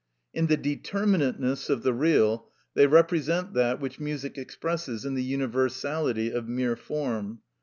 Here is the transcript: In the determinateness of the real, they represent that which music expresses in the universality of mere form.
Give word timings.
In 0.33 0.47
the 0.47 0.57
determinateness 0.57 1.69
of 1.69 1.83
the 1.83 1.93
real, 1.93 2.49
they 2.73 2.87
represent 2.87 3.53
that 3.53 3.79
which 3.79 3.99
music 3.99 4.35
expresses 4.35 5.05
in 5.05 5.13
the 5.13 5.21
universality 5.21 6.31
of 6.31 6.47
mere 6.49 6.75
form. 6.75 7.41